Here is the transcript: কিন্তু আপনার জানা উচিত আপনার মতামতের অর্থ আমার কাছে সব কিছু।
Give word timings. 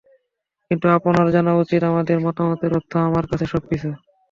কিন্তু 0.71 0.85
আপনার 0.97 1.25
জানা 1.35 1.51
উচিত 1.61 1.81
আপনার 1.85 2.17
মতামতের 2.25 2.71
অর্থ 2.77 2.91
আমার 3.07 3.25
কাছে 3.29 3.45
সব 3.53 3.63
কিছু। 3.71 3.89